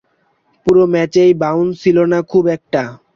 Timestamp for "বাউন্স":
1.41-1.73